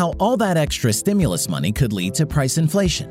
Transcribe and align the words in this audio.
How 0.00 0.14
All 0.18 0.38
That 0.38 0.56
Extra 0.56 0.94
Stimulus 0.94 1.46
Money 1.46 1.72
Could 1.72 1.92
Lead 1.92 2.14
to 2.14 2.24
Price 2.24 2.56
Inflation 2.56 3.10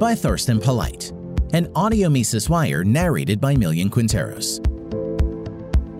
by 0.00 0.16
Thorsten 0.16 0.58
Polleit, 0.58 1.12
an 1.54 1.70
audio 1.76 2.08
Mises 2.08 2.50
Wire 2.50 2.82
narrated 2.82 3.40
by 3.40 3.54
Millian 3.54 3.88
Quinteros. 3.88 4.58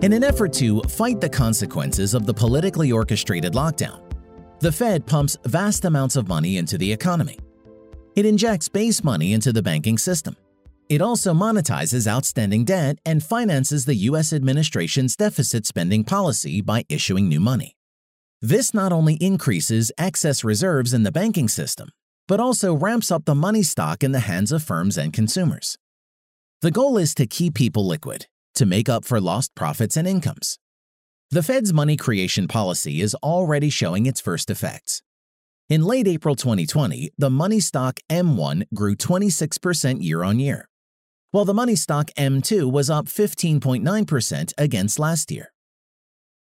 In 0.03 0.11
an 0.11 0.25
effort 0.25 0.51
to 0.55 0.81
fight 0.89 1.21
the 1.21 1.29
consequences 1.29 2.13
of 2.13 2.25
the 2.25 2.33
politically 2.33 2.91
orchestrated 2.91 3.53
lockdown, 3.53 4.01
the 4.59 4.73
Fed 4.73 5.05
pumps 5.05 5.37
vast 5.45 5.85
amounts 5.85 6.17
of 6.17 6.27
money 6.27 6.57
into 6.57 6.77
the 6.77 6.91
economy. 6.91 7.39
It 8.17 8.25
injects 8.25 8.67
base 8.67 9.05
money 9.05 9.31
into 9.31 9.53
the 9.53 9.63
banking 9.63 9.97
system. 9.97 10.35
It 10.89 11.01
also 11.01 11.33
monetizes 11.33 12.11
outstanding 12.11 12.65
debt 12.65 12.99
and 13.05 13.23
finances 13.23 13.85
the 13.85 13.95
U.S. 14.09 14.33
administration's 14.33 15.15
deficit 15.15 15.65
spending 15.65 16.03
policy 16.03 16.59
by 16.59 16.83
issuing 16.89 17.29
new 17.29 17.39
money. 17.39 17.74
This 18.45 18.75
not 18.75 18.93
only 18.93 19.15
increases 19.15 19.91
excess 19.97 20.43
reserves 20.43 20.93
in 20.93 21.01
the 21.01 21.11
banking 21.11 21.49
system, 21.49 21.89
but 22.27 22.39
also 22.39 22.75
ramps 22.75 23.09
up 23.09 23.25
the 23.25 23.33
money 23.33 23.63
stock 23.63 24.03
in 24.03 24.11
the 24.11 24.19
hands 24.19 24.51
of 24.51 24.61
firms 24.61 24.99
and 24.99 25.11
consumers. 25.11 25.79
The 26.61 26.69
goal 26.69 26.99
is 26.99 27.15
to 27.15 27.25
keep 27.25 27.55
people 27.55 27.87
liquid, 27.87 28.27
to 28.53 28.67
make 28.67 28.87
up 28.87 29.03
for 29.03 29.19
lost 29.19 29.55
profits 29.55 29.97
and 29.97 30.07
incomes. 30.07 30.59
The 31.31 31.41
Fed's 31.41 31.73
money 31.73 31.97
creation 31.97 32.47
policy 32.47 33.01
is 33.01 33.15
already 33.15 33.71
showing 33.71 34.05
its 34.05 34.21
first 34.21 34.51
effects. 34.51 35.01
In 35.67 35.81
late 35.81 36.07
April 36.07 36.35
2020, 36.35 37.13
the 37.17 37.31
money 37.31 37.59
stock 37.59 37.99
M1 38.11 38.65
grew 38.75 38.95
26% 38.95 40.03
year 40.03 40.21
on 40.21 40.37
year, 40.39 40.69
while 41.31 41.45
the 41.45 41.55
money 41.55 41.75
stock 41.75 42.11
M2 42.15 42.71
was 42.71 42.91
up 42.91 43.07
15.9% 43.07 44.53
against 44.59 44.99
last 44.99 45.31
year. 45.31 45.51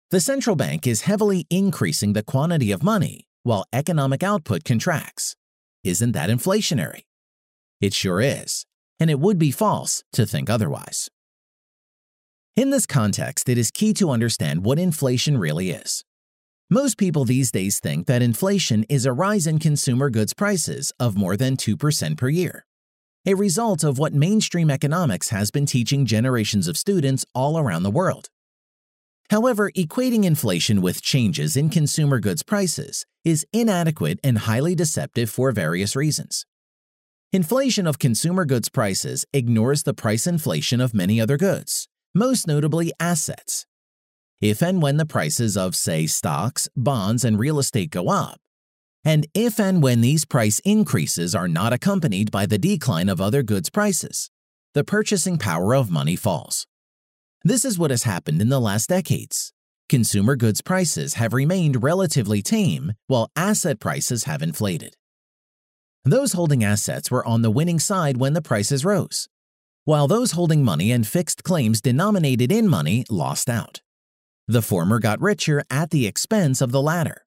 The 0.09 0.21
central 0.21 0.55
bank 0.55 0.87
is 0.87 1.01
heavily 1.01 1.45
increasing 1.49 2.13
the 2.13 2.23
quantity 2.23 2.71
of 2.71 2.81
money 2.81 3.27
while 3.43 3.65
economic 3.73 4.23
output 4.23 4.63
contracts. 4.63 5.35
Isn't 5.83 6.13
that 6.13 6.29
inflationary? 6.29 7.01
It 7.81 7.93
sure 7.93 8.21
is, 8.21 8.65
and 9.01 9.09
it 9.09 9.19
would 9.19 9.37
be 9.37 9.51
false 9.51 10.05
to 10.13 10.25
think 10.25 10.49
otherwise. 10.49 11.09
In 12.55 12.69
this 12.69 12.85
context, 12.85 13.49
it 13.49 13.57
is 13.57 13.69
key 13.69 13.93
to 13.95 14.09
understand 14.09 14.63
what 14.63 14.79
inflation 14.79 15.37
really 15.37 15.71
is. 15.71 16.05
Most 16.69 16.97
people 16.97 17.25
these 17.25 17.51
days 17.51 17.81
think 17.81 18.07
that 18.07 18.21
inflation 18.21 18.85
is 18.87 19.05
a 19.05 19.11
rise 19.11 19.45
in 19.45 19.59
consumer 19.59 20.09
goods 20.09 20.33
prices 20.33 20.93
of 21.01 21.17
more 21.17 21.35
than 21.35 21.57
2% 21.57 22.15
per 22.15 22.29
year, 22.29 22.65
a 23.25 23.33
result 23.33 23.83
of 23.83 23.99
what 23.99 24.13
mainstream 24.13 24.71
economics 24.71 25.31
has 25.31 25.51
been 25.51 25.65
teaching 25.65 26.05
generations 26.05 26.69
of 26.69 26.77
students 26.77 27.25
all 27.35 27.59
around 27.59 27.83
the 27.83 27.91
world. 27.91 28.29
However, 29.29 29.71
equating 29.71 30.23
inflation 30.23 30.81
with 30.81 31.01
changes 31.01 31.57
in 31.57 31.69
consumer 31.69 32.19
goods 32.19 32.43
prices 32.43 33.05
is 33.25 33.45
inadequate 33.51 34.19
and 34.23 34.37
highly 34.39 34.73
deceptive 34.73 35.29
for 35.29 35.51
various 35.51 35.95
reasons. 35.95 36.45
Inflation 37.33 37.85
of 37.85 37.99
consumer 37.99 38.45
goods 38.45 38.69
prices 38.69 39.25
ignores 39.33 39.83
the 39.83 39.93
price 39.93 40.27
inflation 40.27 40.79
of 40.79 40.93
many 40.93 41.19
other 41.19 41.37
goods, 41.37 41.89
most 42.15 42.47
notably 42.47 42.93
assets. 43.01 43.65
If 44.39 44.61
and 44.63 44.81
when 44.81 44.95
the 44.95 45.05
prices 45.05 45.57
of, 45.57 45.75
say, 45.75 46.07
stocks, 46.07 46.69
bonds, 46.77 47.25
and 47.25 47.37
real 47.37 47.59
estate 47.59 47.89
go 47.89 48.07
up, 48.07 48.39
and 49.03 49.27
if 49.33 49.59
and 49.59 49.83
when 49.83 49.99
these 49.99 50.23
price 50.23 50.59
increases 50.63 51.35
are 51.35 51.49
not 51.49 51.73
accompanied 51.73 52.31
by 52.31 52.45
the 52.45 52.57
decline 52.57 53.09
of 53.09 53.19
other 53.19 53.43
goods 53.43 53.69
prices, 53.69 54.29
the 54.73 54.85
purchasing 54.85 55.37
power 55.37 55.75
of 55.75 55.91
money 55.91 56.15
falls. 56.15 56.65
This 57.47 57.63
is 57.63 57.79
what 57.79 57.91
has 57.91 58.03
happened 58.03 58.41
in 58.41 58.49
the 58.49 58.59
last 58.59 58.89
decades. 58.89 59.53
Consumer 59.87 60.35
goods 60.35 60.61
prices 60.61 61.13
have 61.13 61.31
remained 61.31 61.81
relatively 61.81 62.41
tame 62.41 62.91
while 63.07 63.31
asset 63.37 63.79
prices 63.79 64.25
have 64.25 64.41
inflated. 64.41 64.97
Those 66.03 66.33
holding 66.33 66.61
assets 66.61 67.09
were 67.09 67.25
on 67.25 67.43
the 67.43 67.49
winning 67.49 67.79
side 67.79 68.17
when 68.17 68.33
the 68.33 68.41
prices 68.41 68.83
rose, 68.83 69.29
while 69.85 70.09
those 70.09 70.33
holding 70.33 70.61
money 70.61 70.91
and 70.91 71.07
fixed 71.07 71.45
claims 71.45 71.79
denominated 71.79 72.51
in 72.51 72.67
money 72.67 73.05
lost 73.09 73.49
out. 73.49 73.79
The 74.49 74.61
former 74.61 74.99
got 74.99 75.21
richer 75.21 75.63
at 75.69 75.91
the 75.91 76.05
expense 76.05 76.59
of 76.59 76.73
the 76.73 76.81
latter. 76.81 77.25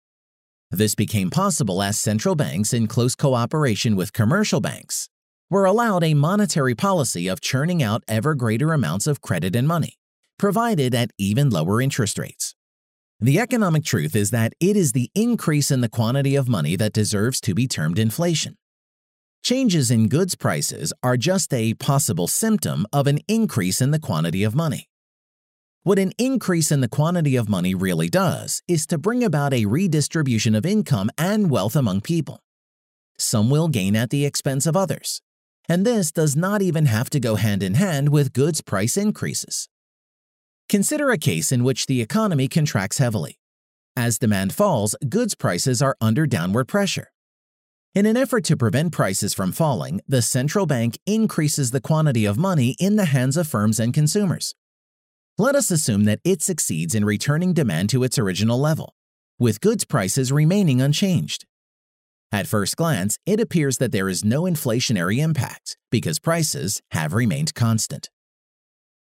This 0.71 0.95
became 0.95 1.31
possible 1.31 1.83
as 1.83 1.99
central 1.99 2.35
banks, 2.35 2.75
in 2.75 2.89
close 2.89 3.15
cooperation 3.15 3.97
with 3.97 4.13
commercial 4.13 4.61
banks, 4.61 5.09
were 5.49 5.65
allowed 5.65 6.05
a 6.05 6.13
monetary 6.13 6.75
policy 6.75 7.27
of 7.27 7.41
churning 7.41 7.83
out 7.83 8.05
ever 8.07 8.35
greater 8.35 8.75
amounts 8.75 9.07
of 9.07 9.23
credit 9.23 9.57
and 9.57 9.67
money 9.67 9.97
provided 10.41 10.95
at 10.95 11.11
even 11.19 11.51
lower 11.51 11.83
interest 11.83 12.19
rates. 12.19 12.55
The 13.21 13.39
economic 13.39 13.85
truth 13.85 14.17
is 14.17 14.31
that 14.31 14.55
it 14.59 14.75
is 14.75 14.93
the 14.93 15.11
increase 15.15 15.71
in 15.71 15.83
the 15.83 15.89
quantity 15.91 16.35
of 16.35 16.49
money 16.49 16.77
that 16.77 16.95
deserves 16.95 17.43
to 17.43 17.55
be 17.55 17.69
termed 17.69 17.99
inflation. 17.99 18.57
Changes 19.43 19.91
in 19.91 20.09
goods 20.09 20.37
prices 20.37 20.95
are 21.03 21.19
just 21.19 21.53
a 21.53 21.75
possible 21.75 22.27
symptom 22.27 22.87
of 22.91 23.07
an 23.07 23.19
increase 23.29 23.83
in 23.83 23.91
the 23.91 23.99
quantity 23.99 24.43
of 24.43 24.55
money. 24.55 24.89
What 25.83 25.99
an 25.99 26.13
increase 26.19 26.73
in 26.73 26.81
the 26.81 26.89
quantity 26.89 27.37
of 27.37 27.49
money 27.49 27.75
really 27.75 28.09
does 28.09 28.63
is 28.67 28.87
to 28.87 28.99
bring 28.99 29.23
about 29.23 29.55
a 29.55 29.67
redistribution 29.67 30.55
of 30.55 30.67
income 30.67 31.11
and 31.19 31.51
wealth 31.51 31.77
among 31.77 32.01
people. 32.01 32.41
Some 33.19 33.51
will 33.51 33.69
gain 33.69 33.95
at 33.95 34.09
the 34.09 34.25
expense 34.25 34.67
of 34.67 34.77
others, 34.77 35.21
and 35.69 35.85
this 35.85 36.11
does 36.11 36.35
not 36.35 36.63
even 36.63 36.87
have 36.87 37.11
to 37.11 37.21
go 37.21 37.37
hand 37.37 37.63
in 37.63 37.75
hand 37.75 38.09
with 38.09 38.33
goods 38.33 38.63
price 38.63 38.97
increases. 38.97 39.70
Consider 40.71 41.11
a 41.11 41.19
case 41.19 41.51
in 41.51 41.65
which 41.65 41.87
the 41.87 42.01
economy 42.01 42.47
contracts 42.47 42.99
heavily. 42.99 43.41
As 43.97 44.21
demand 44.21 44.55
falls, 44.55 44.95
goods 45.09 45.35
prices 45.35 45.83
are 45.83 45.97
under 46.01 46.29
downward 46.29 46.69
pressure. 46.69 47.11
In 47.93 48.07
an 48.07 48.17
effort 48.17 48.45
to 48.45 48.57
prevent 48.57 48.93
prices 48.93 49.35
from 49.35 49.51
falling, 49.51 50.01
the 50.07 50.23
central 50.23 50.67
bank 50.67 50.97
increases 51.07 51.73
the 51.73 51.81
quantity 51.81 52.25
of 52.25 52.39
money 52.39 52.77
in 52.79 52.95
the 52.95 53.07
hands 53.07 53.37
of 53.37 53.49
firms 53.49 53.81
and 53.81 53.93
consumers. 53.93 54.55
Let 55.39 55.57
us 55.57 55.73
assume 55.73 56.05
that 56.05 56.21
it 56.23 56.41
succeeds 56.41 56.95
in 56.95 57.05
returning 57.05 57.53
demand 57.53 57.91
to 57.91 58.05
its 58.05 58.17
original 58.17 58.61
level, 58.61 58.95
with 59.41 59.61
goods 59.61 59.85
prices 59.85 60.31
remaining 60.31 60.81
unchanged. 60.81 61.47
At 62.31 62.47
first 62.47 62.77
glance, 62.77 63.19
it 63.27 63.41
appears 63.41 63.79
that 63.79 63.91
there 63.91 64.09
is 64.09 64.25
no 64.25 64.43
inflationary 64.43 65.19
impact 65.19 65.77
because 65.91 66.21
prices 66.21 66.81
have 66.93 67.13
remained 67.13 67.57
constant. 67.57 68.09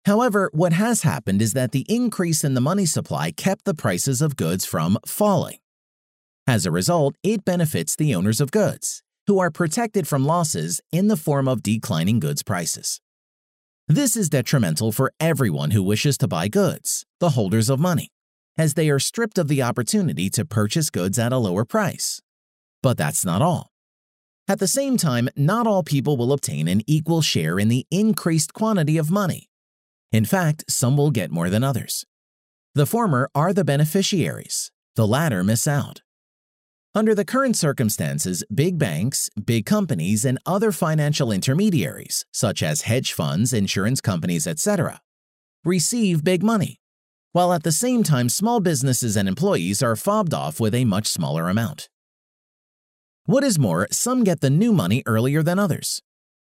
However, 0.07 0.49
what 0.53 0.71
has 0.71 1.01
happened 1.01 1.41
is 1.41 1.51
that 1.51 1.73
the 1.73 1.85
increase 1.89 2.45
in 2.45 2.53
the 2.53 2.61
money 2.61 2.85
supply 2.85 3.29
kept 3.31 3.65
the 3.65 3.73
prices 3.73 4.21
of 4.21 4.37
goods 4.37 4.65
from 4.65 4.97
falling. 5.05 5.57
As 6.47 6.65
a 6.65 6.71
result, 6.71 7.15
it 7.23 7.43
benefits 7.43 7.93
the 7.93 8.15
owners 8.15 8.39
of 8.39 8.51
goods, 8.51 9.03
who 9.27 9.37
are 9.37 9.51
protected 9.51 10.07
from 10.07 10.25
losses 10.25 10.79
in 10.93 11.09
the 11.09 11.17
form 11.17 11.49
of 11.49 11.61
declining 11.61 12.21
goods 12.21 12.41
prices. 12.41 13.01
This 13.89 14.15
is 14.15 14.29
detrimental 14.29 14.93
for 14.93 15.11
everyone 15.19 15.71
who 15.71 15.83
wishes 15.83 16.17
to 16.19 16.27
buy 16.29 16.47
goods, 16.47 17.03
the 17.19 17.31
holders 17.31 17.69
of 17.69 17.77
money, 17.77 18.07
as 18.57 18.75
they 18.75 18.89
are 18.89 18.99
stripped 18.99 19.37
of 19.37 19.49
the 19.49 19.61
opportunity 19.61 20.29
to 20.29 20.45
purchase 20.45 20.89
goods 20.89 21.19
at 21.19 21.33
a 21.33 21.37
lower 21.37 21.65
price. 21.65 22.21
But 22.81 22.95
that's 22.95 23.25
not 23.25 23.41
all. 23.41 23.71
At 24.47 24.59
the 24.59 24.69
same 24.69 24.95
time, 24.95 25.27
not 25.35 25.67
all 25.67 25.83
people 25.83 26.15
will 26.15 26.31
obtain 26.31 26.69
an 26.69 26.81
equal 26.87 27.21
share 27.21 27.59
in 27.59 27.67
the 27.67 27.85
increased 27.91 28.53
quantity 28.53 28.97
of 28.97 29.11
money 29.11 29.49
in 30.11 30.25
fact, 30.25 30.65
some 30.69 30.97
will 30.97 31.11
get 31.11 31.31
more 31.31 31.49
than 31.49 31.63
others. 31.63 32.05
The 32.75 32.85
former 32.85 33.29
are 33.33 33.53
the 33.53 33.65
beneficiaries, 33.65 34.71
the 34.95 35.07
latter 35.07 35.43
miss 35.43 35.67
out. 35.67 36.01
Under 36.95 37.13
the 37.13 37.25
current 37.25 37.55
circumstances, 37.55 38.43
big 38.53 38.79
banks, 38.79 39.29
big 39.43 39.65
companies, 39.65 40.25
and 40.25 40.39
other 40.45 40.71
financial 40.71 41.31
intermediaries, 41.31 42.25
such 42.31 42.63
as 42.63 42.83
hedge 42.83 43.13
funds, 43.13 43.53
insurance 43.53 44.01
companies, 44.01 44.47
etc., 44.47 45.01
receive 45.63 46.23
big 46.23 46.41
money, 46.41 46.79
while 47.33 47.53
at 47.53 47.63
the 47.63 47.71
same 47.71 48.01
time 48.01 48.29
small 48.29 48.59
businesses 48.59 49.15
and 49.15 49.27
employees 49.27 49.83
are 49.83 49.95
fobbed 49.95 50.33
off 50.33 50.59
with 50.59 50.73
a 50.73 50.85
much 50.85 51.07
smaller 51.07 51.49
amount. 51.49 51.89
What 53.25 53.43
is 53.43 53.59
more, 53.59 53.87
some 53.91 54.23
get 54.23 54.41
the 54.41 54.49
new 54.49 54.71
money 54.71 55.03
earlier 55.05 55.43
than 55.43 55.59
others. 55.59 56.01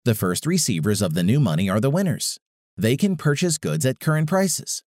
The 0.05 0.15
first 0.15 0.47
receivers 0.47 1.03
of 1.03 1.15
the 1.15 1.23
new 1.23 1.41
money 1.41 1.69
are 1.69 1.81
the 1.81 1.91
winners, 1.91 2.39
they 2.79 2.97
can 2.97 3.17
purchase 3.17 3.59
goods 3.59 3.85
at 3.85 4.01
current 4.01 4.29
prices. 4.29 4.83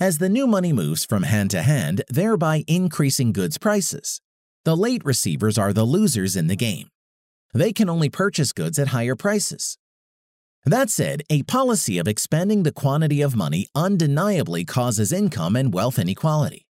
As 0.00 0.18
the 0.18 0.28
new 0.28 0.46
money 0.46 0.72
moves 0.72 1.04
from 1.04 1.24
hand 1.24 1.50
to 1.50 1.62
hand, 1.62 2.02
thereby 2.08 2.64
increasing 2.66 3.32
goods 3.32 3.58
prices, 3.58 4.20
the 4.64 4.76
late 4.76 5.04
receivers 5.04 5.58
are 5.58 5.72
the 5.72 5.84
losers 5.84 6.36
in 6.36 6.46
the 6.46 6.56
game. 6.56 6.88
They 7.52 7.72
can 7.72 7.90
only 7.90 8.08
purchase 8.08 8.52
goods 8.52 8.78
at 8.78 8.88
higher 8.88 9.16
prices. 9.16 9.76
That 10.64 10.90
said, 10.90 11.22
a 11.28 11.42
policy 11.42 11.98
of 11.98 12.06
expanding 12.06 12.62
the 12.62 12.72
quantity 12.72 13.20
of 13.20 13.34
money 13.34 13.66
undeniably 13.74 14.64
causes 14.64 15.12
income 15.12 15.56
and 15.56 15.74
wealth 15.74 15.98
inequality. 15.98 16.66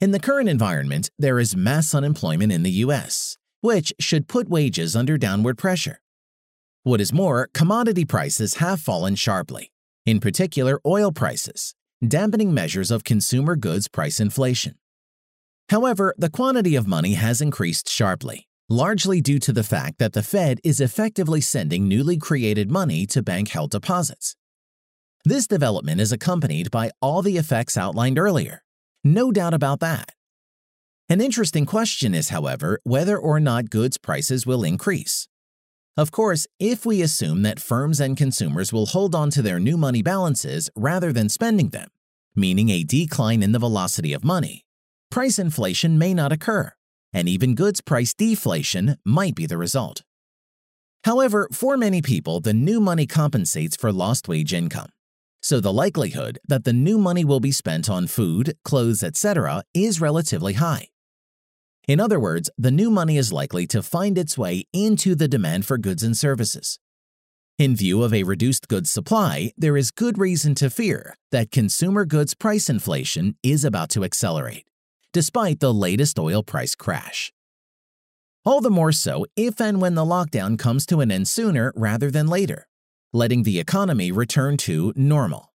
In 0.00 0.10
the 0.10 0.20
current 0.20 0.48
environment, 0.48 1.10
there 1.18 1.38
is 1.38 1.56
mass 1.56 1.94
unemployment 1.94 2.52
in 2.52 2.62
the 2.62 2.84
US, 2.84 3.38
which 3.62 3.92
should 3.98 4.28
put 4.28 4.50
wages 4.50 4.94
under 4.94 5.16
downward 5.16 5.56
pressure. 5.56 6.00
What 6.82 7.02
is 7.02 7.12
more, 7.12 7.50
commodity 7.52 8.06
prices 8.06 8.54
have 8.54 8.80
fallen 8.80 9.14
sharply, 9.14 9.70
in 10.06 10.18
particular 10.18 10.80
oil 10.86 11.12
prices, 11.12 11.74
dampening 12.06 12.54
measures 12.54 12.90
of 12.90 13.04
consumer 13.04 13.54
goods 13.54 13.86
price 13.86 14.18
inflation. 14.18 14.76
However, 15.68 16.14
the 16.16 16.30
quantity 16.30 16.76
of 16.76 16.86
money 16.88 17.14
has 17.14 17.42
increased 17.42 17.86
sharply, 17.86 18.48
largely 18.70 19.20
due 19.20 19.38
to 19.40 19.52
the 19.52 19.62
fact 19.62 19.98
that 19.98 20.14
the 20.14 20.22
Fed 20.22 20.58
is 20.64 20.80
effectively 20.80 21.42
sending 21.42 21.86
newly 21.86 22.16
created 22.16 22.70
money 22.70 23.04
to 23.08 23.22
bank 23.22 23.50
held 23.50 23.72
deposits. 23.72 24.34
This 25.26 25.46
development 25.46 26.00
is 26.00 26.12
accompanied 26.12 26.70
by 26.70 26.92
all 27.02 27.20
the 27.20 27.36
effects 27.36 27.76
outlined 27.76 28.18
earlier. 28.18 28.62
No 29.04 29.30
doubt 29.30 29.52
about 29.52 29.80
that. 29.80 30.14
An 31.10 31.20
interesting 31.20 31.66
question 31.66 32.14
is, 32.14 32.30
however, 32.30 32.80
whether 32.84 33.18
or 33.18 33.38
not 33.38 33.68
goods 33.68 33.98
prices 33.98 34.46
will 34.46 34.64
increase. 34.64 35.28
Of 36.00 36.10
course, 36.10 36.46
if 36.58 36.86
we 36.86 37.02
assume 37.02 37.42
that 37.42 37.60
firms 37.60 38.00
and 38.00 38.16
consumers 38.16 38.72
will 38.72 38.86
hold 38.86 39.14
on 39.14 39.28
to 39.32 39.42
their 39.42 39.60
new 39.60 39.76
money 39.76 40.00
balances 40.00 40.70
rather 40.74 41.12
than 41.12 41.28
spending 41.28 41.68
them, 41.68 41.88
meaning 42.34 42.70
a 42.70 42.84
decline 42.84 43.42
in 43.42 43.52
the 43.52 43.58
velocity 43.58 44.14
of 44.14 44.24
money, 44.24 44.64
price 45.10 45.38
inflation 45.38 45.98
may 45.98 46.14
not 46.14 46.32
occur, 46.32 46.72
and 47.12 47.28
even 47.28 47.54
goods 47.54 47.82
price 47.82 48.14
deflation 48.14 48.96
might 49.04 49.34
be 49.34 49.44
the 49.44 49.58
result. 49.58 50.00
However, 51.04 51.46
for 51.52 51.76
many 51.76 52.00
people, 52.00 52.40
the 52.40 52.54
new 52.54 52.80
money 52.80 53.06
compensates 53.06 53.76
for 53.76 53.92
lost 53.92 54.26
wage 54.26 54.54
income. 54.54 54.88
So 55.42 55.60
the 55.60 55.70
likelihood 55.84 56.38
that 56.48 56.64
the 56.64 56.72
new 56.72 56.96
money 56.96 57.26
will 57.26 57.40
be 57.40 57.52
spent 57.52 57.90
on 57.90 58.06
food, 58.06 58.56
clothes, 58.64 59.02
etc. 59.02 59.64
is 59.74 60.00
relatively 60.00 60.54
high. 60.54 60.88
In 61.88 62.00
other 62.00 62.20
words, 62.20 62.50
the 62.56 62.70
new 62.70 62.90
money 62.90 63.16
is 63.16 63.32
likely 63.32 63.66
to 63.68 63.82
find 63.82 64.16
its 64.16 64.38
way 64.38 64.64
into 64.72 65.14
the 65.14 65.28
demand 65.28 65.66
for 65.66 65.78
goods 65.78 66.02
and 66.02 66.16
services. 66.16 66.78
In 67.58 67.76
view 67.76 68.02
of 68.02 68.14
a 68.14 68.22
reduced 68.22 68.68
goods 68.68 68.90
supply, 68.90 69.52
there 69.56 69.76
is 69.76 69.90
good 69.90 70.16
reason 70.16 70.54
to 70.54 70.70
fear 70.70 71.16
that 71.30 71.50
consumer 71.50 72.04
goods 72.06 72.32
price 72.32 72.70
inflation 72.70 73.36
is 73.42 73.64
about 73.64 73.90
to 73.90 74.04
accelerate, 74.04 74.66
despite 75.12 75.60
the 75.60 75.74
latest 75.74 76.18
oil 76.18 76.42
price 76.42 76.74
crash. 76.74 77.32
All 78.46 78.62
the 78.62 78.70
more 78.70 78.92
so 78.92 79.26
if 79.36 79.60
and 79.60 79.80
when 79.80 79.94
the 79.94 80.04
lockdown 80.04 80.58
comes 80.58 80.86
to 80.86 81.00
an 81.00 81.12
end 81.12 81.28
sooner 81.28 81.72
rather 81.76 82.10
than 82.10 82.28
later, 82.28 82.66
letting 83.12 83.42
the 83.42 83.60
economy 83.60 84.10
return 84.10 84.56
to 84.56 84.94
normal. 84.96 85.49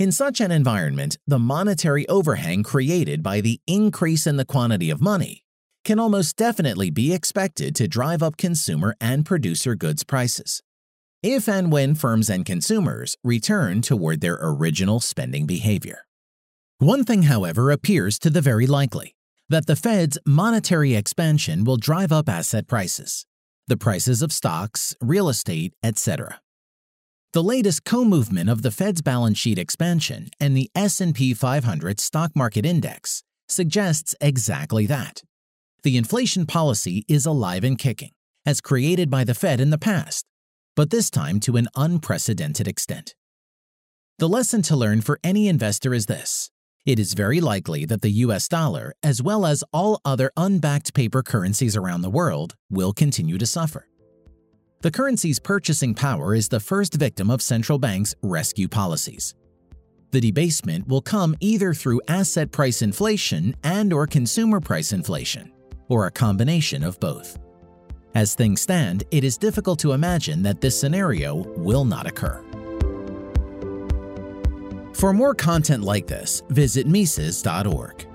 In 0.00 0.12
such 0.12 0.40
an 0.40 0.50
environment, 0.50 1.18
the 1.26 1.38
monetary 1.38 2.08
overhang 2.08 2.62
created 2.62 3.22
by 3.22 3.42
the 3.42 3.60
increase 3.66 4.26
in 4.26 4.38
the 4.38 4.46
quantity 4.46 4.88
of 4.88 5.02
money 5.02 5.44
can 5.84 5.98
almost 5.98 6.36
definitely 6.36 6.88
be 6.88 7.12
expected 7.12 7.74
to 7.74 7.86
drive 7.86 8.22
up 8.22 8.38
consumer 8.38 8.96
and 8.98 9.26
producer 9.26 9.74
goods 9.74 10.02
prices 10.02 10.62
if 11.22 11.46
and 11.50 11.70
when 11.70 11.94
firms 11.94 12.30
and 12.30 12.46
consumers 12.46 13.14
return 13.22 13.82
toward 13.82 14.22
their 14.22 14.38
original 14.40 15.00
spending 15.00 15.46
behavior. 15.46 16.06
One 16.78 17.04
thing, 17.04 17.24
however, 17.24 17.70
appears 17.70 18.18
to 18.20 18.30
the 18.30 18.40
very 18.40 18.66
likely 18.66 19.14
that 19.50 19.66
the 19.66 19.76
Fed's 19.76 20.16
monetary 20.24 20.94
expansion 20.94 21.62
will 21.62 21.76
drive 21.76 22.10
up 22.10 22.26
asset 22.26 22.66
prices, 22.66 23.26
the 23.66 23.76
prices 23.76 24.22
of 24.22 24.32
stocks, 24.32 24.96
real 25.02 25.28
estate, 25.28 25.74
etc. 25.82 26.40
The 27.32 27.44
latest 27.44 27.84
co-movement 27.84 28.50
of 28.50 28.62
the 28.62 28.72
Fed's 28.72 29.02
balance 29.02 29.38
sheet 29.38 29.56
expansion 29.56 30.30
and 30.40 30.56
the 30.56 30.68
S&P 30.74 31.32
500 31.32 32.00
stock 32.00 32.34
market 32.34 32.66
index 32.66 33.22
suggests 33.48 34.16
exactly 34.20 34.84
that. 34.86 35.22
The 35.84 35.96
inflation 35.96 36.44
policy 36.44 37.04
is 37.06 37.26
alive 37.26 37.62
and 37.62 37.78
kicking, 37.78 38.10
as 38.44 38.60
created 38.60 39.10
by 39.10 39.22
the 39.22 39.34
Fed 39.34 39.60
in 39.60 39.70
the 39.70 39.78
past, 39.78 40.24
but 40.74 40.90
this 40.90 41.08
time 41.08 41.38
to 41.40 41.56
an 41.56 41.68
unprecedented 41.76 42.66
extent. 42.66 43.14
The 44.18 44.28
lesson 44.28 44.60
to 44.62 44.74
learn 44.74 45.00
for 45.00 45.20
any 45.22 45.46
investor 45.46 45.94
is 45.94 46.06
this. 46.06 46.50
It 46.84 46.98
is 46.98 47.14
very 47.14 47.40
likely 47.40 47.84
that 47.84 48.02
the 48.02 48.24
US 48.26 48.48
dollar, 48.48 48.92
as 49.04 49.22
well 49.22 49.46
as 49.46 49.62
all 49.72 50.00
other 50.04 50.32
unbacked 50.36 50.94
paper 50.94 51.22
currencies 51.22 51.76
around 51.76 52.02
the 52.02 52.10
world, 52.10 52.56
will 52.68 52.92
continue 52.92 53.38
to 53.38 53.46
suffer. 53.46 53.86
The 54.82 54.90
currency's 54.90 55.38
purchasing 55.38 55.92
power 55.92 56.34
is 56.34 56.48
the 56.48 56.58
first 56.58 56.94
victim 56.94 57.30
of 57.30 57.42
central 57.42 57.78
banks' 57.78 58.14
rescue 58.22 58.66
policies. 58.66 59.34
The 60.10 60.22
debasement 60.22 60.88
will 60.88 61.02
come 61.02 61.36
either 61.40 61.74
through 61.74 62.00
asset 62.08 62.50
price 62.50 62.80
inflation 62.80 63.54
and 63.62 63.92
or 63.92 64.06
consumer 64.06 64.58
price 64.58 64.92
inflation, 64.92 65.52
or 65.88 66.06
a 66.06 66.10
combination 66.10 66.82
of 66.82 66.98
both. 66.98 67.38
As 68.14 68.34
things 68.34 68.62
stand, 68.62 69.04
it 69.10 69.22
is 69.22 69.36
difficult 69.36 69.78
to 69.80 69.92
imagine 69.92 70.42
that 70.44 70.62
this 70.62 70.80
scenario 70.80 71.34
will 71.58 71.84
not 71.84 72.06
occur. 72.06 72.42
For 74.94 75.12
more 75.12 75.34
content 75.34 75.82
like 75.82 76.06
this, 76.06 76.42
visit 76.48 76.86
Mises.org. 76.86 78.06